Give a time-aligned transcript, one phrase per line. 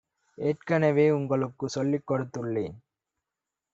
[0.37, 2.77] ஏற்கனவே உங்களுக்கு சொல்லிக் கொடுத்துள்ளேன்.